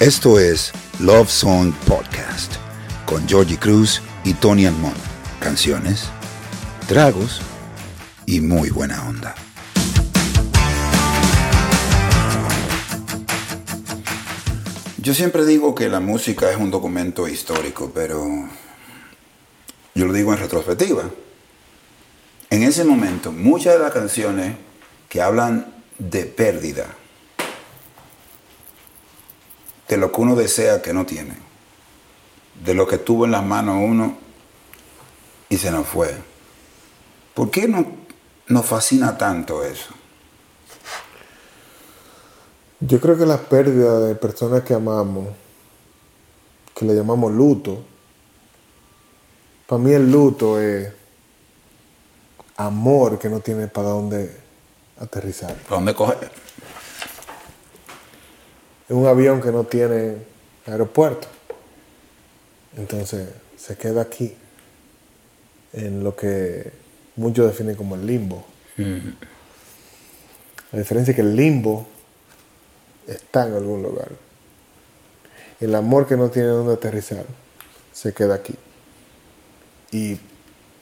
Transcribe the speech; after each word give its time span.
Esto 0.00 0.38
es 0.38 0.70
Love 1.00 1.28
Song 1.28 1.72
Podcast 1.84 2.52
con 3.04 3.26
Georgie 3.26 3.58
Cruz 3.58 4.00
y 4.22 4.32
Tony 4.32 4.64
Almond. 4.64 4.94
Canciones, 5.40 6.04
tragos 6.86 7.40
y 8.24 8.40
muy 8.40 8.70
buena 8.70 9.08
onda. 9.08 9.34
Yo 14.98 15.14
siempre 15.14 15.44
digo 15.44 15.74
que 15.74 15.88
la 15.88 15.98
música 15.98 16.48
es 16.48 16.58
un 16.58 16.70
documento 16.70 17.26
histórico, 17.26 17.90
pero 17.92 18.24
yo 19.96 20.06
lo 20.06 20.12
digo 20.12 20.32
en 20.32 20.38
retrospectiva. 20.38 21.10
En 22.50 22.62
ese 22.62 22.84
momento, 22.84 23.32
muchas 23.32 23.72
de 23.72 23.80
las 23.80 23.90
canciones 23.90 24.54
que 25.08 25.20
hablan 25.20 25.74
de 25.98 26.24
pérdida, 26.26 26.86
de 29.88 29.96
lo 29.96 30.12
que 30.12 30.20
uno 30.20 30.36
desea 30.36 30.82
que 30.82 30.92
no 30.92 31.06
tiene, 31.06 31.34
de 32.64 32.74
lo 32.74 32.86
que 32.86 32.98
tuvo 32.98 33.24
en 33.24 33.30
las 33.30 33.44
manos 33.44 33.76
uno 33.80 34.16
y 35.48 35.56
se 35.56 35.70
nos 35.70 35.86
fue. 35.86 36.14
¿Por 37.34 37.50
qué 37.50 37.68
no, 37.68 37.86
nos 38.48 38.66
fascina 38.66 39.16
tanto 39.16 39.64
eso? 39.64 39.94
Yo 42.80 43.00
creo 43.00 43.18
que 43.18 43.26
la 43.26 43.38
pérdida 43.38 43.98
de 44.00 44.14
personas 44.14 44.62
que 44.62 44.74
amamos, 44.74 45.28
que 46.74 46.84
le 46.84 46.94
llamamos 46.94 47.32
luto, 47.32 47.82
para 49.66 49.82
mí 49.82 49.92
el 49.92 50.10
luto 50.10 50.60
es 50.60 50.92
amor 52.56 53.18
que 53.18 53.28
no 53.28 53.40
tiene 53.40 53.68
para 53.68 53.88
dónde 53.88 54.36
aterrizar. 55.00 55.54
¿Para 55.54 55.76
dónde 55.76 55.94
coger? 55.94 56.30
Es 58.88 58.94
un 58.94 59.06
avión 59.06 59.40
que 59.42 59.52
no 59.52 59.64
tiene 59.64 60.16
aeropuerto. 60.66 61.28
Entonces 62.76 63.28
se 63.56 63.76
queda 63.76 64.02
aquí, 64.02 64.34
en 65.72 66.02
lo 66.02 66.16
que 66.16 66.72
muchos 67.16 67.46
definen 67.46 67.76
como 67.76 67.96
el 67.96 68.06
limbo. 68.06 68.44
La 70.72 70.78
diferencia 70.78 71.12
es 71.12 71.16
que 71.16 71.22
el 71.22 71.36
limbo 71.36 71.86
está 73.06 73.46
en 73.46 73.54
algún 73.54 73.82
lugar. 73.82 74.10
El 75.60 75.74
amor 75.74 76.06
que 76.06 76.16
no 76.16 76.30
tiene 76.30 76.48
dónde 76.48 76.74
aterrizar 76.74 77.26
se 77.92 78.14
queda 78.14 78.34
aquí. 78.36 78.54
Y 79.90 80.18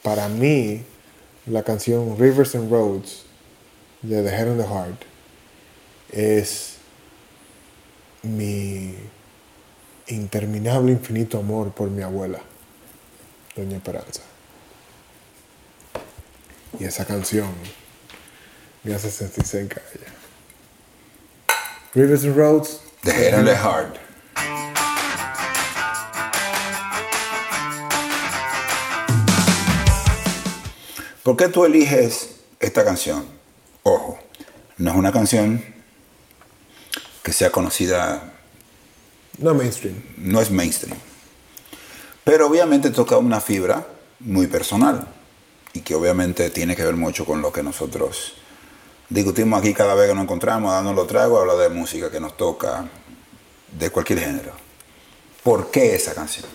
para 0.02 0.28
mí, 0.28 0.84
la 1.46 1.62
canción 1.62 2.16
Rivers 2.18 2.54
and 2.54 2.70
Roads 2.70 3.24
de 4.02 4.22
The 4.22 4.28
Head 4.28 4.48
and 4.50 4.60
the 4.60 4.68
Heart 4.68 5.02
es 6.12 6.75
mi 8.26 8.94
interminable, 10.08 10.92
infinito 10.92 11.38
amor 11.38 11.72
por 11.72 11.90
mi 11.90 12.02
abuela, 12.02 12.40
Doña 13.54 13.76
Esperanza. 13.76 14.22
Y 16.78 16.84
esa 16.84 17.04
canción 17.04 17.48
me 18.82 18.94
hace 18.94 19.10
sentir 19.10 19.44
cerca 19.44 19.80
de. 19.92 20.00
Rivers 21.94 22.24
and 22.24 22.36
Roads. 22.36 22.80
The 23.02 23.56
Heart. 23.56 23.96
¿Por 31.22 31.36
qué 31.36 31.48
tú 31.48 31.64
eliges 31.64 32.36
esta 32.60 32.84
canción? 32.84 33.26
Ojo, 33.82 34.18
no 34.76 34.90
es 34.90 34.96
una 34.96 35.10
canción 35.10 35.75
que 37.26 37.32
sea 37.32 37.50
conocida, 37.50 38.22
No 39.38 39.52
mainstream. 39.52 40.00
no 40.18 40.40
es 40.40 40.48
mainstream. 40.48 40.96
Pero 42.22 42.46
obviamente 42.46 42.90
toca 42.90 43.18
una 43.18 43.40
fibra 43.40 43.84
muy 44.20 44.46
personal 44.46 45.08
y 45.72 45.80
que 45.80 45.96
obviamente 45.96 46.50
tiene 46.50 46.76
que 46.76 46.84
ver 46.84 46.94
mucho 46.94 47.24
con 47.24 47.42
lo 47.42 47.52
que 47.52 47.64
nosotros 47.64 48.34
discutimos 49.08 49.58
aquí 49.58 49.74
cada 49.74 49.96
vez 49.96 50.08
que 50.08 50.14
nos 50.14 50.22
encontramos, 50.22 50.70
dándonos 50.70 51.08
trago, 51.08 51.40
habla 51.40 51.54
de 51.56 51.68
música 51.68 52.12
que 52.12 52.20
nos 52.20 52.36
toca 52.36 52.84
de 53.76 53.90
cualquier 53.90 54.20
género. 54.20 54.52
¿Por 55.42 55.72
qué 55.72 55.96
esa 55.96 56.14
canción? 56.14 56.46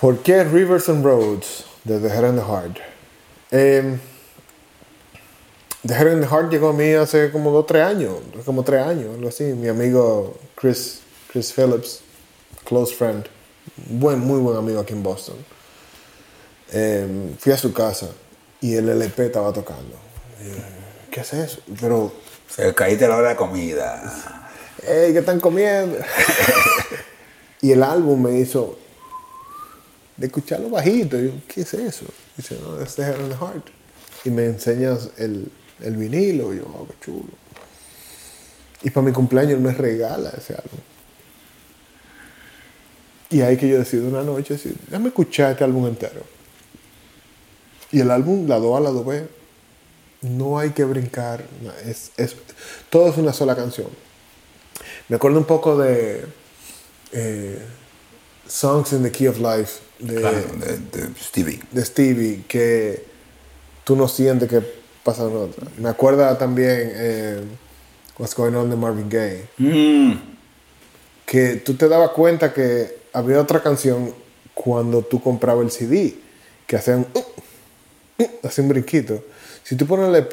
¿Por 0.00 0.22
qué 0.22 0.44
Rivers 0.44 0.88
and 0.88 1.04
Roads 1.04 1.64
de 1.82 1.98
The 1.98 2.06
Head 2.06 2.24
and 2.24 2.38
the 2.38 2.46
Heart? 2.46 2.78
Eh, 3.50 3.98
the 5.88 5.94
Head 5.94 6.06
and 6.06 6.22
the 6.22 6.28
Heart 6.28 6.50
llegó 6.50 6.68
a 6.68 6.72
mí 6.74 6.92
hace 6.92 7.30
como 7.30 7.50
dos, 7.50 7.66
tres 7.66 7.82
años, 7.82 8.12
como 8.44 8.62
tres 8.62 8.82
años, 8.82 9.14
algo 9.14 9.28
así. 9.28 9.44
Mi 9.44 9.68
amigo 9.68 10.36
Chris, 10.54 11.00
Chris 11.32 11.50
Phillips, 11.50 12.00
close 12.64 12.94
friend, 12.94 13.24
buen, 13.88 14.18
muy 14.18 14.38
buen 14.38 14.58
amigo 14.58 14.80
aquí 14.80 14.92
en 14.92 15.02
Boston. 15.02 15.36
Eh, 16.72 17.34
fui 17.38 17.52
a 17.52 17.56
su 17.56 17.72
casa 17.72 18.10
y 18.60 18.74
el 18.74 18.86
LP 18.90 19.26
estaba 19.26 19.50
tocando. 19.50 19.96
Y 20.42 20.50
yo, 20.50 20.56
¿Qué 21.10 21.20
es 21.20 21.32
eso? 21.32 21.60
Pero 21.80 22.12
Se 22.50 22.74
caíste 22.74 23.06
a 23.06 23.08
la 23.08 23.16
hora 23.16 23.28
de 23.30 23.36
comida. 23.36 24.02
¡Ey, 24.86 25.14
qué 25.14 25.20
están 25.20 25.40
comiendo! 25.40 25.96
y 27.62 27.72
el 27.72 27.82
álbum 27.82 28.22
me 28.22 28.38
hizo 28.38 28.78
de 30.18 30.26
escucharlo 30.26 30.68
bajito. 30.68 31.18
Y 31.18 31.28
yo, 31.28 31.32
¿qué 31.48 31.62
es 31.62 31.72
eso? 31.72 32.04
Y 32.36 32.42
dice, 32.42 32.58
no, 32.62 32.78
es 32.78 32.94
The 32.94 33.02
Head 33.02 33.14
and 33.14 33.30
the 33.30 33.38
Heart. 33.38 33.66
Y 34.24 34.30
me 34.30 34.44
enseñas 34.44 35.10
el, 35.16 35.50
el 35.80 35.96
vinilo. 35.96 36.52
Y 36.54 36.58
yo, 36.58 36.64
oh, 36.64 36.86
qué 36.86 36.94
chulo. 37.04 37.32
Y 38.82 38.90
para 38.90 39.06
mi 39.06 39.12
cumpleaños 39.12 39.54
él 39.54 39.60
me 39.60 39.72
regala 39.72 40.30
ese 40.30 40.54
álbum. 40.54 40.80
Y 43.30 43.42
ahí 43.42 43.56
que 43.56 43.68
yo 43.68 43.78
decido 43.78 44.08
una 44.08 44.22
noche 44.22 44.54
decir, 44.54 44.74
déjame 44.86 45.08
escuchar 45.08 45.52
este 45.52 45.64
álbum 45.64 45.86
entero. 45.86 46.22
Y 47.90 48.00
el 48.00 48.10
álbum, 48.10 48.48
lado 48.48 48.76
A, 48.76 48.80
lado 48.80 49.04
B, 49.04 49.26
no 50.22 50.58
hay 50.58 50.70
que 50.70 50.84
brincar. 50.84 51.44
Es, 51.84 52.12
es, 52.16 52.36
todo 52.90 53.08
es 53.08 53.16
una 53.18 53.32
sola 53.32 53.54
canción. 53.54 53.88
Me 55.08 55.16
acuerdo 55.16 55.38
un 55.38 55.44
poco 55.44 55.76
de 55.76 56.24
eh, 57.12 57.58
Songs 58.46 58.92
in 58.92 59.02
the 59.02 59.10
Key 59.10 59.26
of 59.26 59.38
Life 59.38 59.80
de, 59.98 60.20
Claro, 60.20 60.38
de, 60.38 60.78
de 60.78 61.14
Stevie. 61.20 61.60
de 61.70 61.84
Stevie, 61.84 62.44
que 62.46 63.04
tú 63.84 63.96
no 63.96 64.08
sientes 64.08 64.48
que 64.48 64.77
pasa 65.08 65.24
otra. 65.24 65.66
Me 65.78 65.88
acuerda 65.88 66.36
también 66.36 66.90
eh, 66.94 67.40
What's 68.18 68.34
Going 68.34 68.54
On 68.54 68.68
de 68.68 68.76
Marvin 68.76 69.08
Gaye, 69.08 69.44
Mm, 69.58 70.12
que 71.26 71.56
tú 71.56 71.74
te 71.74 71.88
dabas 71.88 72.10
cuenta 72.10 72.52
que 72.52 72.98
había 73.12 73.40
otra 73.40 73.62
canción 73.62 74.14
cuando 74.54 75.02
tú 75.02 75.20
comprabas 75.22 75.64
el 75.64 75.70
CD, 75.70 76.16
que 76.66 76.76
hacían 76.76 77.06
uh, 77.14 77.18
uh, 78.22 78.26
hacía 78.46 78.62
un 78.62 78.68
brinquito. 78.70 79.22
Si 79.62 79.76
tú 79.76 79.86
pones 79.86 80.08
el 80.08 80.16
EP, 80.16 80.32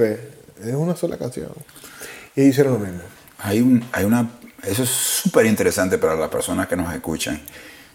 es 0.64 0.74
una 0.74 0.96
sola 0.96 1.18
canción. 1.18 1.50
Y 2.36 2.42
ellos 2.42 2.52
hicieron 2.52 2.74
lo 2.74 2.80
mismo. 2.80 3.02
hay, 3.40 3.62
un, 3.62 3.84
hay 3.92 4.06
una. 4.06 4.30
Eso 4.64 4.84
es 4.84 4.90
súper 4.90 5.46
interesante 5.46 5.98
para 5.98 6.16
las 6.16 6.30
personas 6.30 6.68
que 6.68 6.76
nos 6.76 6.94
escuchan 6.94 7.40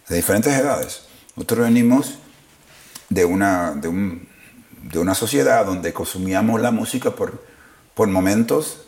de 0.07 0.15
diferentes 0.15 0.53
edades. 0.53 1.01
Nosotros 1.35 1.59
venimos 1.65 2.15
de 3.09 3.25
una, 3.25 3.73
de 3.73 3.87
un- 3.87 4.27
de 4.83 4.99
una 4.99 5.13
sociedad 5.15 5.65
donde 5.65 5.93
consumíamos 5.93 6.61
la 6.61 6.71
música 6.71 7.11
por, 7.11 7.43
por 7.93 8.07
momentos 8.07 8.81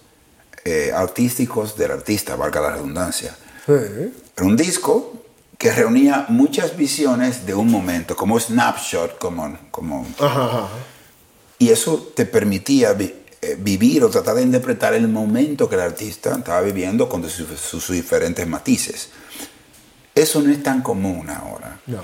eh, 0.65 0.91
artísticos 0.95 1.75
del 1.77 1.91
artista, 1.91 2.35
valga 2.35 2.61
la 2.61 2.71
redundancia. 2.71 3.35
Sí. 3.65 3.73
Era 4.35 4.45
un 4.45 4.55
disco 4.57 5.13
que 5.57 5.71
reunía 5.71 6.25
muchas 6.29 6.75
visiones 6.75 7.45
de 7.45 7.53
un 7.53 7.69
momento, 7.71 8.15
como 8.15 8.39
snapshot, 8.39 9.17
como, 9.17 9.57
como 9.71 10.05
Ajá, 10.19 10.45
ajá. 10.45 10.67
y 11.59 11.69
eso 11.69 12.11
te 12.15 12.25
permitía 12.25 12.93
vi- 12.93 13.13
eh, 13.41 13.55
vivir 13.59 14.03
o 14.03 14.09
tratar 14.09 14.35
de 14.35 14.41
interpretar 14.43 14.93
el 14.93 15.07
momento 15.07 15.69
que 15.69 15.75
el 15.75 15.81
artista 15.81 16.35
estaba 16.37 16.61
viviendo 16.61 17.07
con 17.07 17.28
sus, 17.29 17.47
sus 17.59 17.89
diferentes 17.91 18.46
matices. 18.47 19.09
Eso 20.16 20.41
no 20.41 20.51
es 20.51 20.61
tan 20.63 20.81
común 20.81 21.29
ahora. 21.29 21.79
No. 21.87 21.99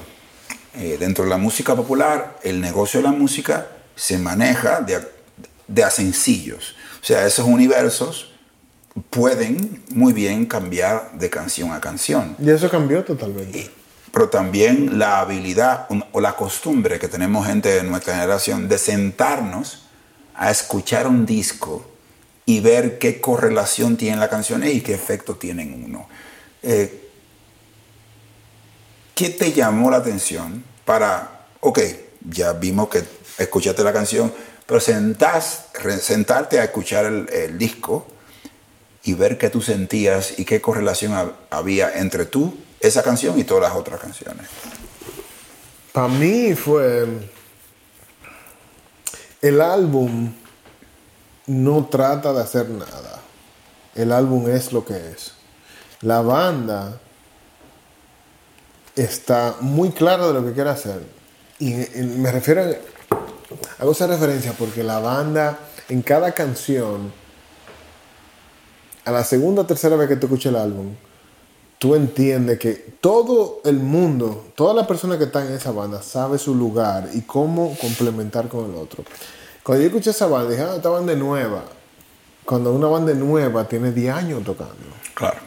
Eh, 0.75 0.97
dentro 1.00 1.24
de 1.24 1.30
la 1.30 1.38
música 1.38 1.75
popular, 1.75 2.39
el 2.44 2.62
negocio 2.62 3.00
de 3.01 3.03
la 3.06 3.12
música 3.12 3.68
se 4.00 4.18
maneja 4.18 4.80
de, 4.80 4.98
de 5.68 5.84
a 5.84 5.90
sencillos. 5.90 6.75
O 7.01 7.06
sea, 7.06 7.25
esos 7.28 7.46
universos 7.46 8.31
pueden 9.10 9.84
muy 9.90 10.13
bien 10.13 10.46
cambiar 10.46 11.12
de 11.19 11.30
canción 11.30 11.72
a 11.72 11.80
canción 11.80 12.36
Y 12.40 12.50
eso 12.50 12.69
cambió 12.69 13.04
totalmente. 13.04 13.69
pero 14.12 14.30
también 14.30 14.98
la 14.98 15.19
habilidad 15.19 15.88
o 16.12 16.22
la 16.22 16.36
costumbre 16.36 16.98
que 16.98 17.07
tenemos 17.07 17.46
gente 17.46 17.69
de 17.69 17.84
nuestra 17.84 18.13
generación 18.13 18.68
de 18.69 18.78
sentarnos 18.78 19.84
a 20.34 20.50
escuchar 20.50 21.06
un 21.07 21.25
disco 21.25 21.86
y 22.45 22.62
ver 22.62 23.00
qué 23.00 23.19
correlación 23.19 23.98
tienen 23.98 24.19
las 24.19 24.30
canciones 24.30 24.74
y 24.74 24.81
qué 24.81 24.94
efecto 24.94 25.36
tienen 25.36 25.84
uno. 25.86 26.07
Eh, 26.63 27.10
¿Qué 29.13 29.30
te 29.30 29.52
llamó 29.52 29.92
la 29.92 29.98
atención 29.98 30.63
para, 30.86 31.45
ok, 31.60 31.80
ya 32.30 32.54
vimos 32.54 32.90
que 32.90 33.04
escuchaste 33.39 33.83
la 33.83 33.94
canción, 33.94 34.31
pero 34.65 34.80
sentás, 34.80 35.65
sentarte 36.01 36.59
a 36.59 36.65
escuchar 36.65 37.06
el, 37.06 37.57
disco 37.57 38.06
y 39.03 39.13
ver 39.13 39.38
qué 39.38 39.50
tú 39.50 39.62
sentías 39.62 40.38
y 40.38 40.45
qué 40.45 40.62
correlación 40.62 41.13
hab- 41.13 41.33
había 41.50 41.97
entre 41.97 42.25
tú, 42.25 42.56
esa 42.80 43.01
canción 43.01 43.39
y 43.39 43.44
todas 43.44 43.63
las 43.63 43.74
otras 43.75 44.00
canciones. 44.00 44.47
Para 45.91 46.07
mí 46.07 46.53
fue. 46.53 47.07
El 49.42 49.62
álbum 49.62 50.33
no 51.47 51.88
trata 51.88 52.33
de 52.33 52.42
hacer 52.42 52.69
nada. 52.69 53.21
El 53.95 54.12
álbum 54.12 54.50
es 54.50 54.71
lo 54.71 54.85
que 54.85 54.95
es. 54.95 55.33
La 56.01 56.21
banda 56.21 57.00
está 58.95 59.56
muy 59.62 59.92
clara 59.92 60.27
de 60.27 60.33
lo 60.33 60.45
que 60.45 60.53
quiere 60.53 60.69
hacer. 60.69 61.01
Y 61.57 61.74
me 61.74 62.31
refiero. 62.31 62.63
Hago 63.80 63.92
esa 63.92 64.07
referencia 64.07 64.54
porque 64.54 64.84
la 64.84 65.00
banda, 65.00 65.60
en 65.90 66.01
cada 66.01 66.31
canción, 66.34 67.12
a 69.06 69.12
la 69.12 69.24
segunda 69.24 69.63
o 69.63 69.66
tercera 69.66 69.96
vez 69.96 70.07
que 70.07 70.16
tú 70.16 70.28
escuchas 70.28 70.51
el 70.54 70.57
álbum, 70.57 70.94
tú 71.80 71.96
entiendes 71.96 72.60
que 72.60 72.74
todo 72.74 73.62
el 73.66 73.78
mundo, 73.80 74.48
toda 74.56 74.74
la 74.74 74.86
persona 74.86 75.18
que 75.18 75.24
está 75.25 75.46
en 75.46 75.54
esa 75.54 75.72
banda 75.72 76.01
sabe 76.01 76.38
su 76.38 76.54
lugar 76.54 77.10
y 77.13 77.22
cómo 77.22 77.75
complementar 77.80 78.48
con 78.50 78.69
el 78.72 78.75
otro. 78.75 79.04
Cuando 79.63 79.81
yo 79.84 79.88
escuché 79.88 80.10
esa 80.12 80.28
banda, 80.28 80.52
dije, 80.52 80.63
ah, 80.63 80.75
esta 80.75 80.90
banda 80.90 81.13
es 81.13 81.18
nueva. 81.19 81.63
Cuando 82.45 82.74
una 82.74 82.88
banda 82.88 83.13
nueva 83.13 83.68
tiene 83.68 83.92
10 83.92 84.13
años 84.13 84.44
tocando. 84.44 84.74
Claro, 85.13 85.38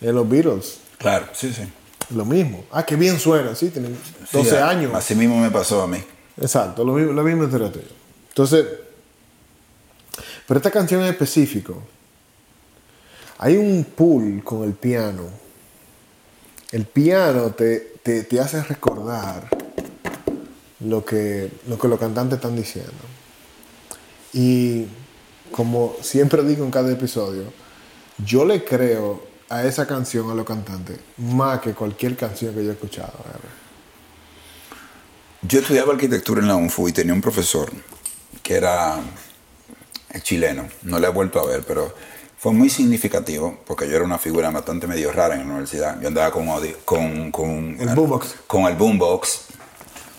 En 0.00 0.14
los 0.14 0.28
Beatles, 0.28 0.78
claro, 0.98 1.26
sí, 1.32 1.52
sí. 1.52 1.62
lo 2.14 2.24
mismo. 2.24 2.64
Ah, 2.70 2.84
qué 2.84 2.96
bien 2.96 3.18
suena, 3.18 3.54
sí, 3.54 3.70
tienen 3.70 3.98
12 4.32 4.50
Sí, 4.50 4.56
años. 4.56 4.92
Así 4.94 5.14
mismo 5.14 5.38
me 5.38 5.50
pasó 5.50 5.82
a 5.82 5.86
mí. 5.86 5.98
Exacto, 6.38 6.84
lo 6.84 6.92
mismo, 6.92 7.12
lo 7.12 7.22
mismo 7.22 7.44
historia 7.44 7.72
tuya. 7.72 7.86
Entonces, 8.28 8.66
pero 10.46 10.58
esta 10.58 10.70
canción 10.70 11.02
en 11.02 11.08
específico, 11.08 11.82
hay 13.38 13.56
un 13.56 13.84
pull 13.84 14.42
con 14.44 14.64
el 14.64 14.74
piano. 14.74 15.24
El 16.72 16.84
piano 16.84 17.50
te, 17.50 17.94
te, 18.02 18.24
te 18.24 18.40
hace 18.40 18.62
recordar 18.62 19.48
lo 20.80 21.04
que, 21.04 21.50
lo 21.68 21.78
que 21.78 21.88
los 21.88 21.98
cantantes 21.98 22.36
están 22.36 22.56
diciendo. 22.56 22.92
Y 24.32 24.86
como 25.50 25.96
siempre 26.02 26.42
digo 26.44 26.64
en 26.64 26.70
cada 26.70 26.92
episodio, 26.92 27.44
yo 28.24 28.44
le 28.44 28.64
creo 28.64 29.22
a 29.48 29.64
esa 29.64 29.86
canción 29.86 30.30
a 30.30 30.34
los 30.34 30.44
cantantes 30.44 30.98
más 31.16 31.60
que 31.60 31.72
cualquier 31.72 32.16
canción 32.16 32.54
que 32.54 32.64
yo 32.64 32.70
he 32.70 32.74
escuchado. 32.74 33.14
ever. 33.28 33.65
Yo 35.48 35.60
estudiaba 35.60 35.92
arquitectura 35.92 36.40
en 36.40 36.48
la 36.48 36.56
UNFU 36.56 36.88
y 36.88 36.92
tenía 36.92 37.12
un 37.12 37.20
profesor 37.20 37.70
que 38.42 38.54
era 38.54 38.96
chileno. 40.22 40.66
No 40.82 40.98
le 40.98 41.06
he 41.06 41.10
vuelto 41.10 41.40
a 41.40 41.46
ver, 41.46 41.62
pero 41.66 41.94
fue 42.38 42.52
muy 42.52 42.70
significativo 42.70 43.58
porque 43.66 43.88
yo 43.88 43.96
era 43.96 44.04
una 44.04 44.18
figura 44.18 44.50
bastante 44.50 44.86
medio 44.86 45.12
rara 45.12 45.34
en 45.34 45.40
la 45.40 45.46
universidad. 45.46 46.00
Yo 46.00 46.08
andaba 46.08 46.30
con, 46.30 46.48
audio- 46.48 46.76
con, 46.84 47.30
con 47.30 47.76
El 47.78 47.94
boombox. 47.94 48.34
Con 48.46 48.64
el 48.64 48.76
boombox, 48.76 49.40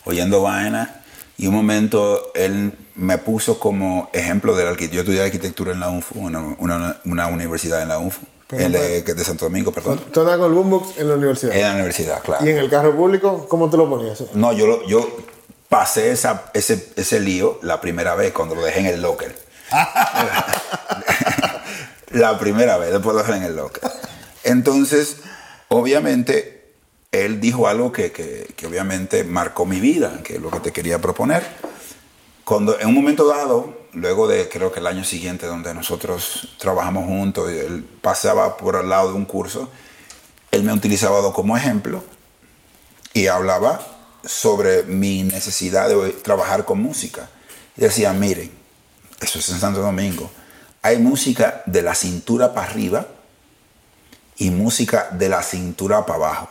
oyendo 0.05 0.41
vaina. 0.41 1.03
Y 1.37 1.47
un 1.47 1.53
momento 1.55 2.31
él 2.33 2.77
me 2.95 3.17
puso 3.17 3.59
como 3.59 4.09
ejemplo 4.13 4.55
del 4.55 4.67
arquitecto. 4.67 4.95
Yo 4.95 5.01
estudié 5.01 5.23
arquitectura 5.23 5.71
en 5.71 5.79
la 5.79 5.89
UNFU, 5.89 6.19
una, 6.19 6.39
una, 6.59 6.97
una 7.05 7.27
universidad 7.27 7.81
en 7.81 7.89
la 7.89 7.99
UNFU, 7.99 8.21
No- 8.49 8.79
de, 8.79 9.01
de 9.01 9.23
Santo 9.23 9.45
Domingo, 9.45 9.71
perdón. 9.71 9.99
Tú 10.11 10.21
andabas 10.21 10.39
con 10.39 10.47
el 10.49 10.53
boombox 10.55 10.97
en 10.99 11.09
la 11.09 11.15
universidad. 11.15 11.55
En 11.55 11.61
la 11.63 11.73
universidad, 11.73 12.21
claro. 12.23 12.45
Y 12.45 12.49
en 12.49 12.57
el 12.57 12.69
carro 12.69 12.95
público, 12.95 13.45
¿cómo 13.49 13.69
te 13.69 13.77
lo 13.77 13.89
ponías? 13.89 14.23
No, 14.33 14.53
yo, 14.53 14.67
lo- 14.67 14.87
yo 14.87 15.07
pasé 15.69 16.11
esa, 16.11 16.45
ese, 16.53 16.93
ese 16.95 17.19
lío 17.19 17.59
la 17.61 17.81
primera 17.81 18.15
vez 18.15 18.31
cuando 18.31 18.55
lo 18.55 18.61
dejé 18.63 18.79
en 18.79 18.85
el 18.87 19.01
locker. 19.01 19.35
la 22.11 22.37
primera 22.39 22.77
vez, 22.77 22.91
después 22.91 23.15
lo 23.15 23.21
dejé 23.23 23.37
en 23.37 23.43
el 23.43 23.55
locker. 23.55 23.89
Entonces, 24.43 25.17
obviamente, 25.67 26.71
él 27.11 27.39
dijo 27.41 27.67
algo 27.67 27.91
que, 27.91 28.11
que- 28.11 28.47
que 28.55 28.67
obviamente 28.67 29.23
marcó 29.23 29.65
mi 29.65 29.79
vida, 29.79 30.21
que 30.23 30.35
es 30.35 30.41
lo 30.41 30.49
que 30.51 30.59
te 30.59 30.71
quería 30.71 30.99
proponer. 30.99 31.43
Cuando 32.45 32.79
en 32.79 32.87
un 32.87 32.93
momento 32.95 33.27
dado, 33.27 33.76
luego 33.97 34.27
de 34.27 34.47
creo 34.47 34.71
que 34.71 34.79
el 34.79 34.87
año 34.87 35.03
siguiente 35.03 35.47
donde 35.47 35.73
nosotros 35.73 36.55
trabajamos 36.59 37.05
juntos, 37.05 37.49
él 37.49 37.83
pasaba 38.01 38.55
por 38.55 38.75
al 38.75 38.89
lado 38.89 39.09
de 39.09 39.15
un 39.15 39.25
curso, 39.25 39.69
él 40.51 40.63
me 40.63 40.71
utilizaba 40.71 41.33
como 41.33 41.57
ejemplo 41.57 42.03
y 43.13 43.27
hablaba 43.27 43.81
sobre 44.23 44.83
mi 44.83 45.23
necesidad 45.23 45.89
de 45.89 46.11
trabajar 46.11 46.63
con 46.63 46.81
música. 46.81 47.29
Y 47.75 47.81
decía, 47.81 48.13
miren, 48.13 48.51
eso 49.19 49.39
es 49.39 49.49
en 49.49 49.59
Santo 49.59 49.81
Domingo, 49.81 50.29
hay 50.83 50.99
música 50.99 51.63
de 51.65 51.81
la 51.81 51.95
cintura 51.95 52.53
para 52.53 52.69
arriba 52.69 53.07
y 54.37 54.51
música 54.51 55.09
de 55.11 55.29
la 55.29 55.41
cintura 55.41 56.05
para 56.05 56.17
abajo. 56.17 56.49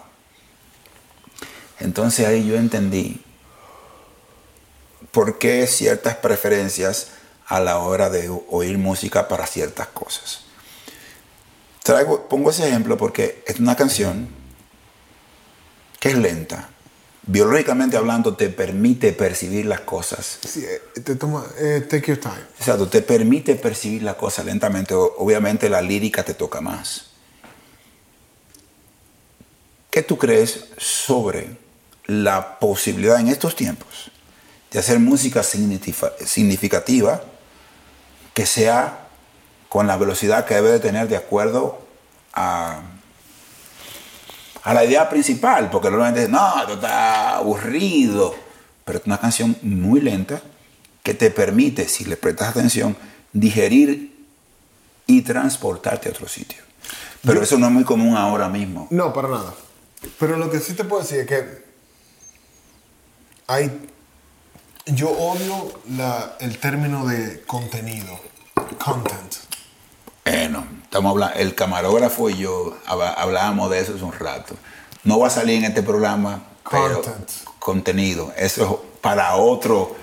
Entonces 1.78 2.26
ahí 2.26 2.46
yo 2.46 2.56
entendí 2.56 3.20
por 5.12 5.38
qué 5.38 5.66
ciertas 5.66 6.16
preferencias 6.16 7.08
a 7.48 7.60
la 7.60 7.78
hora 7.78 8.10
de 8.10 8.28
oír 8.50 8.78
música 8.78 9.28
para 9.28 9.46
ciertas 9.46 9.88
cosas. 9.88 10.40
Traigo, 11.82 12.28
pongo 12.28 12.50
ese 12.50 12.66
ejemplo 12.68 12.96
porque 12.96 13.44
es 13.46 13.60
una 13.60 13.76
canción 13.76 14.28
que 16.00 16.10
es 16.10 16.18
lenta. 16.18 16.70
Biológicamente 17.28 17.96
hablando, 17.96 18.36
te 18.36 18.48
permite 18.50 19.12
percibir 19.12 19.66
las 19.66 19.80
cosas. 19.80 20.38
Sí, 20.48 20.64
eh, 20.64 21.00
te 21.00 21.16
toma, 21.16 21.44
eh, 21.58 21.84
take 21.88 22.08
your 22.08 22.20
time. 22.20 22.40
Exacto, 22.58 22.88
te 22.88 23.02
permite 23.02 23.56
percibir 23.56 24.02
las 24.02 24.14
cosas 24.16 24.44
lentamente. 24.44 24.94
Obviamente 24.94 25.68
la 25.68 25.82
lírica 25.82 26.22
te 26.24 26.34
toca 26.34 26.60
más. 26.60 27.06
¿Qué 29.90 30.02
tú 30.02 30.18
crees 30.18 30.66
sobre 30.76 31.56
la 32.06 32.58
posibilidad 32.60 33.18
en 33.18 33.28
estos 33.28 33.56
tiempos 33.56 34.10
de 34.70 34.78
hacer 34.78 34.98
música 35.00 35.42
significa- 35.42 36.12
significativa 36.24 37.24
que 38.36 38.44
sea 38.44 39.08
con 39.70 39.86
la 39.86 39.96
velocidad 39.96 40.44
que 40.44 40.56
debe 40.56 40.70
de 40.72 40.78
tener 40.78 41.08
de 41.08 41.16
acuerdo 41.16 41.80
a, 42.34 42.82
a 44.62 44.74
la 44.74 44.84
idea 44.84 45.08
principal? 45.08 45.70
Porque 45.70 45.88
normalmente 45.88 46.20
dicen, 46.20 46.32
no, 46.32 46.60
esto 46.60 46.74
está 46.74 47.38
aburrido. 47.38 48.34
Pero 48.84 48.98
es 48.98 49.06
una 49.06 49.16
canción 49.16 49.56
muy 49.62 50.02
lenta 50.02 50.42
que 51.02 51.14
te 51.14 51.30
permite, 51.30 51.88
si 51.88 52.04
le 52.04 52.18
prestas 52.18 52.48
atención, 52.48 52.94
digerir 53.32 54.14
y 55.06 55.22
transportarte 55.22 56.10
a 56.10 56.12
otro 56.12 56.28
sitio. 56.28 56.62
Pero 57.24 57.42
eso 57.42 57.56
no 57.56 57.68
es 57.68 57.72
muy 57.72 57.84
común 57.84 58.18
ahora 58.18 58.50
mismo. 58.50 58.86
No, 58.90 59.14
para 59.14 59.28
nada. 59.28 59.54
Pero 60.18 60.36
lo 60.36 60.50
que 60.50 60.60
sí 60.60 60.74
te 60.74 60.84
puedo 60.84 61.00
decir 61.00 61.20
es 61.20 61.26
que 61.26 61.64
hay. 63.46 63.88
Yo 64.86 65.10
odio 65.10 65.72
la, 65.96 66.36
el 66.38 66.58
término 66.58 67.06
de 67.06 67.42
contenido. 67.42 68.20
Content. 68.78 69.34
Bueno, 70.24 70.64
estamos 70.84 71.10
hablando, 71.10 71.36
el 71.38 71.56
camarógrafo 71.56 72.30
y 72.30 72.38
yo 72.38 72.76
hablábamos 72.86 73.68
de 73.70 73.80
eso 73.80 73.94
hace 73.94 74.04
un 74.04 74.12
rato. 74.12 74.54
No 75.02 75.18
va 75.18 75.26
a 75.26 75.30
salir 75.30 75.56
en 75.58 75.64
este 75.64 75.82
programa, 75.82 76.40
pero 76.70 77.02
Content. 77.02 77.30
contenido. 77.58 78.32
Eso 78.36 78.62
es 78.62 79.00
para 79.00 79.34
otro, 79.34 79.96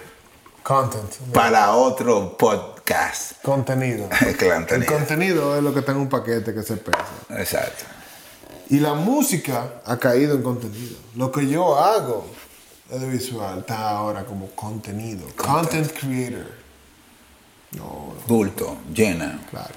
Content. 0.64 1.14
para 1.34 1.76
otro 1.76 2.38
podcast. 2.38 3.42
Contenido. 3.42 4.10
El 4.20 4.36
contenido. 4.38 4.76
El 4.76 4.86
contenido 4.86 5.58
es 5.58 5.64
lo 5.64 5.74
que 5.74 5.80
está 5.80 5.94
en 5.94 6.00
un 6.00 6.10
paquete 6.10 6.54
que 6.54 6.62
se 6.62 6.76
pesa. 6.76 7.06
Exacto. 7.30 7.86
Y 8.70 8.80
la 8.80 8.96
música 8.96 9.82
ha 9.86 9.98
caído 9.98 10.36
en 10.36 10.44
contenido. 10.44 10.98
Lo 11.16 11.32
que 11.32 11.48
yo 11.48 11.78
hago 11.78 12.26
audiovisual 12.94 13.60
está 13.60 13.90
ahora 13.90 14.24
como 14.26 14.48
contenido. 14.52 15.28
Content 15.36 15.92
creator. 15.92 16.46
No, 17.72 18.14
Bulto, 18.28 18.78
llena. 18.94 19.40
claro. 19.50 19.74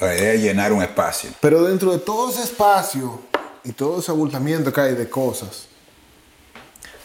La 0.00 0.14
idea 0.16 0.32
es 0.34 0.40
llenar 0.42 0.72
un 0.72 0.82
espacio. 0.82 1.30
Pero 1.40 1.62
dentro 1.64 1.92
de 1.92 1.98
todo 1.98 2.30
ese 2.30 2.42
espacio 2.42 3.20
y 3.64 3.72
todo 3.72 4.00
ese 4.00 4.10
abultamiento 4.10 4.72
que 4.72 4.80
hay 4.80 4.94
de 4.94 5.08
cosas, 5.08 5.66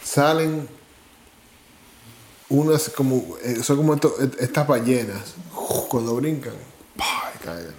salen 0.04 0.68
unas 2.48 2.88
como, 2.88 3.36
eh, 3.42 3.62
son 3.62 3.76
como 3.76 3.94
esto- 3.94 4.14
et- 4.20 4.40
estas 4.40 4.66
ballenas, 4.66 5.34
cuando 5.88 6.14
brincan, 6.16 6.54
¡pah! 6.96 7.30
y 7.34 7.44
caen. 7.44 7.74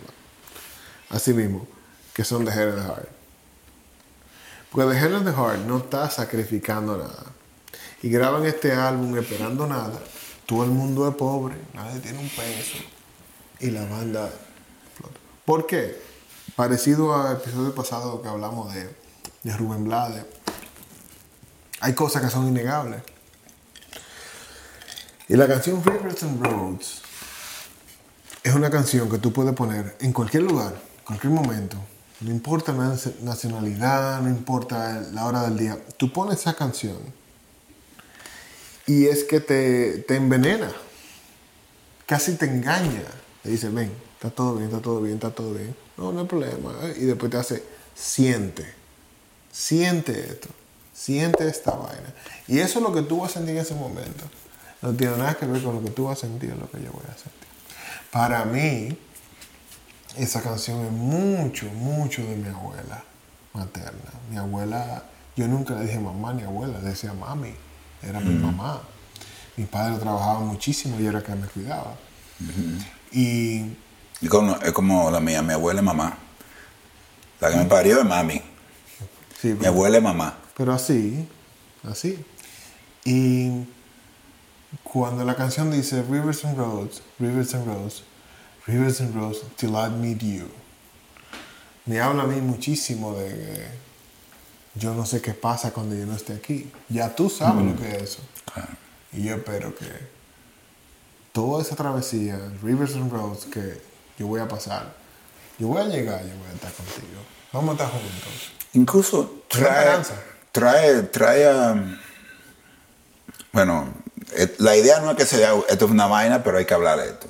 Así 1.09 1.33
mismo, 1.33 1.67
que 2.13 2.23
son 2.23 2.45
de 2.45 2.51
Head 2.51 2.77
and 2.77 2.87
Heart. 2.87 3.09
Porque 4.71 4.91
The 4.91 4.97
Head 4.99 5.15
and 5.15 5.35
Heart 5.35 5.65
no 5.65 5.79
está 5.79 6.09
sacrificando 6.09 6.97
nada. 6.97 7.28
Y 8.01 8.09
graban 8.09 8.45
este 8.45 8.71
álbum 8.71 9.17
esperando 9.17 9.67
nada. 9.67 9.99
Todo 10.45 10.63
el 10.63 10.71
mundo 10.71 11.07
es 11.07 11.15
pobre, 11.15 11.55
nadie 11.73 11.99
tiene 11.99 12.19
un 12.19 12.29
peso. 12.29 12.77
Y 13.59 13.71
la 13.71 13.85
banda 13.85 14.29
explota. 14.87 15.19
¿Por 15.45 15.67
qué? 15.67 16.01
Parecido 16.55 17.15
al 17.15 17.37
episodio 17.37 17.75
pasado 17.75 18.21
que 18.21 18.29
hablamos 18.29 18.73
de, 18.73 18.89
de 19.43 19.57
Rubén 19.57 19.83
Blades. 19.83 20.25
Hay 21.81 21.93
cosas 21.93 22.21
que 22.21 22.29
son 22.29 22.47
innegables. 22.47 23.01
Y 25.27 25.35
la 25.35 25.47
canción 25.47 25.83
Rivers 25.83 26.23
and 26.23 26.43
Roads 26.43 27.01
es 28.43 28.55
una 28.55 28.69
canción 28.69 29.09
que 29.09 29.19
tú 29.19 29.31
puedes 29.31 29.53
poner 29.53 29.95
en 29.99 30.11
cualquier 30.13 30.43
lugar, 30.43 30.73
en 30.73 31.05
cualquier 31.05 31.33
momento. 31.33 31.77
No 32.21 32.31
importa 32.31 32.73
la 32.73 32.97
nacionalidad, 33.21 34.21
no 34.21 34.29
importa 34.29 35.01
la 35.11 35.25
hora 35.25 35.43
del 35.43 35.57
día. 35.57 35.77
Tú 35.97 36.11
pones 36.11 36.39
esa 36.39 36.55
canción 36.55 36.97
y 38.89 39.05
es 39.05 39.23
que 39.23 39.39
te, 39.39 39.99
te 39.99 40.15
envenena, 40.15 40.71
casi 42.07 42.33
te 42.33 42.45
engaña. 42.45 43.03
Te 43.43 43.51
dice, 43.51 43.69
ven, 43.69 43.91
está 44.15 44.31
todo 44.31 44.55
bien, 44.55 44.69
está 44.69 44.81
todo 44.81 44.99
bien, 44.99 45.13
está 45.13 45.29
todo 45.29 45.53
bien. 45.53 45.75
No, 45.95 46.11
no 46.11 46.21
hay 46.21 46.25
problema. 46.25 46.73
Y 46.97 47.05
después 47.05 47.29
te 47.29 47.37
hace, 47.37 47.63
siente, 47.93 48.65
siente 49.51 50.19
esto, 50.19 50.49
siente 50.91 51.47
esta 51.47 51.75
vaina. 51.75 52.15
Y 52.47 52.57
eso 52.57 52.79
es 52.79 52.83
lo 52.83 52.91
que 52.91 53.03
tú 53.03 53.19
vas 53.19 53.29
a 53.29 53.33
sentir 53.35 53.57
en 53.57 53.61
ese 53.61 53.75
momento. 53.75 54.25
No 54.81 54.91
tiene 54.95 55.17
nada 55.17 55.35
que 55.35 55.45
ver 55.45 55.61
con 55.61 55.75
lo 55.75 55.83
que 55.83 55.91
tú 55.91 56.05
vas 56.05 56.17
a 56.17 56.21
sentir, 56.21 56.55
lo 56.55 56.67
que 56.71 56.81
yo 56.81 56.91
voy 56.91 57.03
a 57.03 57.13
sentir. 57.13 57.47
Para 58.09 58.43
mí, 58.45 58.97
esa 60.17 60.41
canción 60.41 60.83
es 60.83 60.91
mucho, 60.91 61.67
mucho 61.67 62.23
de 62.23 62.35
mi 62.35 62.49
abuela 62.49 63.03
materna. 63.53 64.13
Mi 64.31 64.37
abuela, 64.37 65.03
yo 65.35 65.47
nunca 65.47 65.75
le 65.75 65.85
dije 65.85 65.99
mamá 65.99 66.33
ni 66.33 66.41
abuela, 66.41 66.79
le 66.79 66.89
decía 66.89 67.13
mami, 67.13 67.53
era 68.01 68.19
mi 68.19 68.35
mamá. 68.35 68.81
Mi 69.57 69.65
padre 69.65 69.97
trabajaba 69.97 70.39
muchísimo 70.39 70.99
y 70.99 71.05
era 71.05 71.21
que 71.21 71.35
me 71.35 71.47
cuidaba. 71.47 71.95
Y. 73.11 73.75
es 74.21 74.71
como 74.73 75.11
la 75.11 75.19
mía, 75.19 75.41
mi 75.41 75.53
abuela 75.53 75.81
es 75.81 75.85
mamá. 75.85 76.17
La 77.39 77.51
que 77.51 77.57
me 77.57 77.65
parió 77.65 77.99
es 77.99 78.05
mami. 78.05 78.41
mi 79.43 79.65
abuela 79.65 79.97
es 79.97 80.03
mamá. 80.03 80.37
Pero 80.55 80.73
así, 80.73 81.27
así. 81.89 82.23
Y 83.05 83.65
cuando 84.83 85.23
la 85.23 85.35
canción 85.35 85.71
dice 85.71 86.03
Rivers 86.03 86.45
and 86.45 86.57
Roads, 86.57 87.01
Rivers 87.17 87.53
and 87.53 87.65
Roads, 87.65 88.03
Rivers 88.67 89.01
and 89.01 89.15
Roads, 89.15 89.39
till 89.55 89.75
I 89.75 89.89
meet 89.89 90.21
you, 90.21 90.49
me 91.85 91.99
habla 91.99 92.23
a 92.23 92.27
mí 92.27 92.39
muchísimo 92.41 93.15
de 93.15 93.67
yo 94.79 94.93
no 94.93 95.05
sé 95.05 95.21
qué 95.21 95.33
pasa 95.33 95.71
cuando 95.71 95.95
yo 95.95 96.05
no 96.05 96.15
esté 96.15 96.33
aquí. 96.33 96.71
Ya 96.87 97.13
tú 97.13 97.29
sabes 97.29 97.65
lo 97.65 97.75
que 97.75 97.95
es 97.95 98.01
eso. 98.03 98.21
Y 99.11 99.23
yo 99.23 99.35
espero 99.35 99.75
que 99.75 99.85
toda 101.33 101.61
esa 101.61 101.75
travesía, 101.75 102.39
Rivers 102.63 102.95
and 102.95 103.11
Roads, 103.11 103.45
que 103.45 103.81
yo 104.17 104.27
voy 104.27 104.39
a 104.39 104.47
pasar, 104.47 104.93
yo 105.57 105.67
voy 105.67 105.81
a 105.81 105.85
llegar, 105.85 106.21
yo 106.21 106.35
voy 106.35 106.47
a 106.49 106.53
estar 106.53 106.71
contigo. 106.71 107.21
Vamos 107.51 107.69
a 107.69 107.83
estar 107.83 107.89
juntos. 107.89 108.51
Incluso 108.73 109.43
trae, 109.49 110.01
trae, 110.51 111.03
trae, 111.03 111.71
um, 111.71 111.97
bueno, 113.51 113.93
eh, 114.33 114.55
la 114.59 114.77
idea 114.77 114.99
no 115.01 115.11
es 115.11 115.17
que 115.17 115.25
sea, 115.25 115.53
esto 115.67 115.85
es 115.85 115.91
una 115.91 116.07
vaina, 116.07 116.43
pero 116.43 116.57
hay 116.57 116.65
que 116.65 116.73
hablar 116.73 116.99
de 116.99 117.07
esto. 117.09 117.27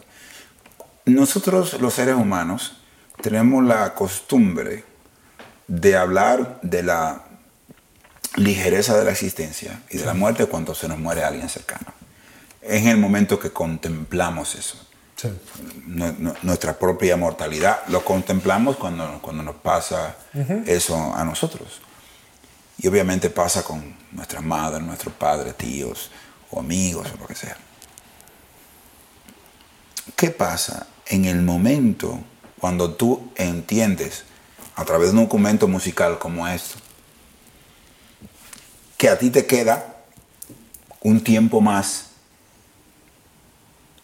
Nosotros 1.06 1.80
los 1.82 1.94
seres 1.94 2.16
humanos 2.16 2.78
tenemos 3.22 3.64
la 3.64 3.96
costumbre 3.96 4.84
de 5.68 5.96
hablar 5.96 6.60
de 6.62 6.84
la 6.84 7.29
ligereza 8.36 8.98
de 8.98 9.06
la 9.06 9.12
existencia 9.12 9.82
y 9.90 9.98
de 9.98 10.06
la 10.06 10.14
muerte 10.14 10.46
cuando 10.46 10.76
se 10.76 10.88
nos 10.88 11.00
muere 11.00 11.24
alguien 11.24 11.50
cercano. 11.50 11.94
Es 12.62 12.82
en 12.82 12.90
el 12.90 12.98
momento 12.98 13.40
que 13.40 13.52
contemplamos 13.52 14.56
eso. 14.56 14.78
nuestra 16.44 16.78
propia 16.78 17.18
mortalidad 17.18 17.82
lo 17.88 18.04
contemplamos 18.06 18.78
cuando, 18.78 19.20
cuando 19.22 19.44
nos 19.44 19.56
pasa 19.56 20.16
eso 20.66 21.14
a 21.16 21.24
nosotros. 21.26 21.82
Y 22.78 22.88
obviamente 22.88 23.30
pasa 23.30 23.64
con 23.64 23.96
nuestras 24.12 24.44
madres, 24.44 24.82
nuestros 24.84 25.14
padres, 25.14 25.56
tíos, 25.56 26.10
o 26.52 26.60
amigos 26.60 27.08
o 27.14 27.18
lo 27.20 27.28
que 27.28 27.36
sea. 27.36 27.58
¿Qué 30.16 30.32
pasa 30.32 30.88
en 31.08 31.26
el 31.26 31.42
momento 31.42 32.20
cuando 32.60 32.94
tú 32.94 33.32
entiendes 33.36 34.24
a 34.76 34.86
través 34.86 35.12
de 35.12 35.18
un 35.18 35.26
documento 35.26 35.68
musical 35.68 36.20
como 36.20 36.48
esto 36.48 36.78
que 39.00 39.08
a 39.08 39.18
ti 39.18 39.30
te 39.30 39.46
queda 39.46 39.96
un 41.00 41.24
tiempo 41.24 41.62
más 41.62 42.08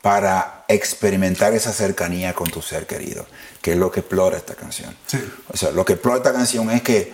para 0.02 0.64
experimentar 0.70 1.54
esa 1.54 1.74
cercanía 1.74 2.34
con 2.34 2.50
tu 2.50 2.62
ser 2.62 2.88
querido, 2.88 3.28
que 3.62 3.74
es 3.74 3.78
lo 3.78 3.92
que 3.92 4.00
explora 4.00 4.38
esta 4.38 4.56
canción. 4.56 4.96
O 5.50 5.58
sea, 5.58 5.72
lo 5.72 5.84
que 5.84 5.94
explora 5.94 6.20
esta 6.20 6.32
canción 6.32 6.72
es 6.72 6.82
que 6.82 7.14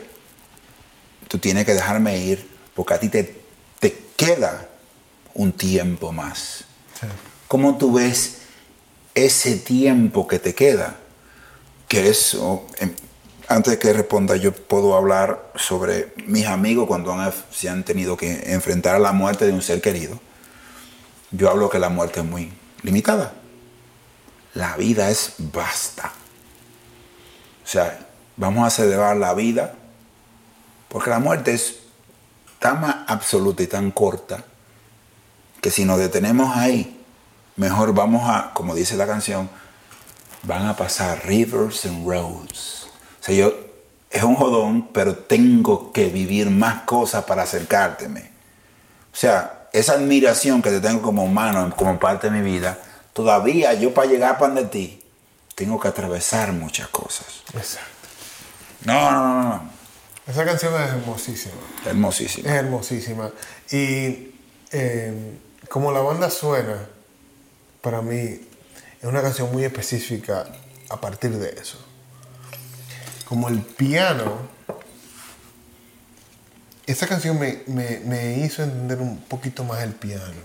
tú 1.27 1.39
tienes 1.39 1.65
que 1.65 1.73
dejarme 1.73 2.19
ir 2.19 2.47
porque 2.75 2.93
a 2.93 3.00
ti 3.00 3.09
te, 3.09 3.41
te 3.79 3.97
queda 4.15 4.69
un 5.33 5.51
tiempo 5.51 6.11
más. 6.11 6.65
¿Cómo 7.47 7.79
tú 7.79 7.93
ves 7.93 8.41
ese 9.15 9.55
tiempo 9.55 10.27
que 10.27 10.38
te 10.38 10.53
queda? 10.53 10.97
Que 11.88 12.09
eso, 12.09 12.67
em, 12.77 12.93
antes 13.51 13.72
de 13.72 13.79
que 13.79 13.93
responda, 13.93 14.36
yo 14.38 14.53
puedo 14.53 14.96
hablar 14.96 15.51
sobre 15.55 16.13
mis 16.25 16.46
amigos 16.46 16.88
cuando 16.88 17.15
se 17.51 17.70
han 17.70 17.84
tenido 17.84 18.15
que 18.15 18.53
enfrentar 18.53 18.96
a 18.96 19.00
la 19.00 19.12
muerte 19.12 19.46
de 19.46 19.53
un 19.53 19.62
ser 19.62 19.81
querido. 19.81 20.20
Yo 21.31 21.50
hablo 21.50 21.70
que 21.70 21.79
la 21.79 21.89
muerte 21.89 22.22
es 22.22 22.25
muy 22.25 22.51
limitada. 22.81 23.34
La 24.53 24.75
vida 24.77 25.10
es 25.10 25.34
basta. 25.38 26.12
O 27.63 27.67
sea, 27.67 28.08
vamos 28.38 28.65
a 28.65 28.70
celebrar 28.70 29.17
la 29.17 29.34
vida 29.34 29.75
porque 30.88 31.10
la 31.10 31.20
muerte 31.20 31.53
es 31.53 31.79
tan 32.60 32.84
absoluta 33.08 33.63
y 33.63 33.67
tan 33.67 33.91
corta 33.91 34.43
que 35.62 35.72
si 35.72 35.86
nos 35.86 36.00
detenemos 36.00 36.55
ahí, 36.55 37.01
mejor 37.55 37.93
vamos 37.93 38.29
a, 38.29 38.51
como 38.53 38.75
dice 38.75 38.96
la 38.98 39.08
canción, 39.08 39.50
van 40.43 40.67
a 40.67 40.75
pasar 40.75 41.25
rivers 41.25 41.86
and 41.86 42.08
roads. 42.08 42.80
O 43.21 43.23
sea, 43.23 43.35
yo, 43.35 43.53
es 44.09 44.23
un 44.23 44.35
jodón, 44.35 44.89
pero 44.91 45.15
tengo 45.15 45.93
que 45.93 46.09
vivir 46.09 46.49
más 46.49 46.81
cosas 46.81 47.23
para 47.25 47.43
acercárteme. 47.43 48.31
O 49.13 49.15
sea, 49.15 49.67
esa 49.71 49.93
admiración 49.93 50.61
que 50.61 50.69
te 50.69 50.81
tengo 50.81 51.01
como 51.01 51.23
humano, 51.23 51.73
como 51.75 51.99
parte 51.99 52.29
de 52.29 52.39
mi 52.39 52.51
vida, 52.51 52.77
todavía 53.13 53.73
yo 53.73 53.93
para 53.93 54.09
llegar 54.09 54.37
para 54.37 54.53
donde 54.53 54.69
ti, 54.69 55.01
tengo 55.55 55.79
que 55.79 55.87
atravesar 55.87 56.51
muchas 56.51 56.87
cosas. 56.87 57.43
Exacto. 57.53 57.89
No, 58.85 59.11
no, 59.11 59.33
no, 59.33 59.43
no. 59.43 59.69
Esa 60.27 60.45
canción 60.45 60.73
es 60.81 60.89
hermosísima. 60.89 61.55
Hermosísima. 61.85 62.49
Es 62.49 62.55
hermosísima. 62.55 63.31
Y 63.71 64.33
eh, 64.71 65.39
como 65.69 65.91
la 65.91 65.99
banda 65.99 66.29
suena, 66.29 66.87
para 67.81 68.01
mí 68.01 68.17
es 68.17 69.03
una 69.03 69.21
canción 69.21 69.51
muy 69.51 69.63
específica 69.63 70.45
a 70.89 70.99
partir 70.99 71.31
de 71.37 71.49
eso. 71.59 71.77
Como 73.31 73.47
el 73.47 73.61
piano, 73.61 74.39
esa 76.85 77.07
canción 77.07 77.39
me, 77.39 78.43
hizo 78.45 78.61
entender 78.61 79.00
un 79.00 79.19
poquito 79.19 79.63
más 79.63 79.83
el 79.83 79.93
piano. 79.93 80.41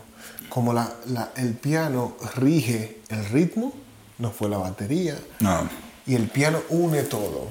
Como 0.48 0.72
la, 0.72 0.92
el 1.34 1.54
piano 1.54 2.16
rige 2.36 3.00
el 3.08 3.24
ritmo, 3.30 3.72
no 4.18 4.30
fue 4.30 4.48
la 4.48 4.58
batería. 4.58 5.18
No. 5.40 5.68
Y 6.06 6.14
el 6.14 6.28
piano 6.28 6.60
une 6.68 7.02
todo. 7.02 7.48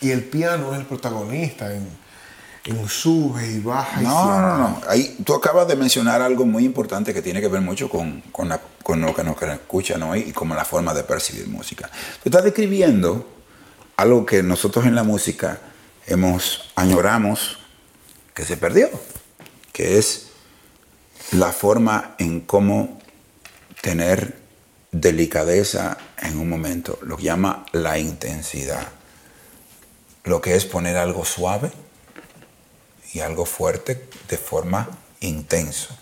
Y 0.00 0.10
el 0.10 0.24
piano 0.24 0.72
es 0.72 0.80
el 0.80 0.86
protagonista 0.86 1.72
en, 1.72 1.86
en 2.64 2.88
sube 2.88 3.46
y 3.46 3.60
baja. 3.60 4.00
No, 4.00 4.40
no, 4.40 4.58
no. 4.58 4.80
Ahí, 4.88 5.16
tú 5.24 5.32
acabas 5.32 5.68
de 5.68 5.76
mencionar 5.76 6.22
algo 6.22 6.44
muy 6.44 6.64
importante 6.64 7.14
que 7.14 7.22
tiene 7.22 7.40
que 7.40 7.46
ver 7.46 7.60
mucho 7.60 7.88
con, 7.88 8.20
con, 8.32 8.48
lo 9.00 9.14
que 9.14 9.22
nos 9.22 9.40
escuchan 9.40 10.02
hoy 10.02 10.24
y 10.26 10.32
como 10.32 10.56
la 10.56 10.64
forma 10.64 10.92
de 10.92 11.04
percibir 11.04 11.46
música. 11.46 11.88
Tú 12.20 12.30
estás 12.30 12.42
describiendo 12.42 13.37
algo 13.98 14.24
que 14.24 14.44
nosotros 14.44 14.86
en 14.86 14.94
la 14.94 15.02
música 15.02 15.58
hemos 16.06 16.70
añoramos 16.76 17.58
que 18.32 18.44
se 18.44 18.56
perdió, 18.56 18.88
que 19.72 19.98
es 19.98 20.28
la 21.32 21.50
forma 21.50 22.14
en 22.18 22.40
cómo 22.40 23.00
tener 23.82 24.38
delicadeza 24.92 25.98
en 26.16 26.38
un 26.38 26.48
momento, 26.48 27.00
lo 27.02 27.16
que 27.16 27.24
llama 27.24 27.66
la 27.72 27.98
intensidad, 27.98 28.86
lo 30.22 30.40
que 30.40 30.54
es 30.54 30.64
poner 30.64 30.96
algo 30.96 31.24
suave 31.24 31.72
y 33.12 33.18
algo 33.18 33.46
fuerte 33.46 34.08
de 34.28 34.36
forma 34.38 34.88
intenso. 35.18 35.98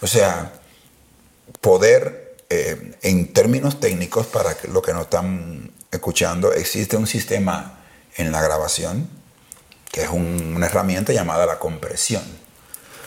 O 0.00 0.06
sea, 0.06 0.54
poder, 1.60 2.38
eh, 2.48 2.96
en 3.02 3.30
términos 3.34 3.78
técnicos, 3.78 4.26
para 4.26 4.56
lo 4.72 4.80
que 4.80 4.94
nos 4.94 5.02
están 5.02 5.75
escuchando, 5.90 6.52
existe 6.52 6.96
un 6.96 7.06
sistema 7.06 7.78
en 8.16 8.32
la 8.32 8.42
grabación 8.42 9.08
que 9.90 10.02
es 10.02 10.10
una 10.10 10.66
herramienta 10.66 11.12
llamada 11.12 11.46
la 11.46 11.58
compresión. 11.58 12.22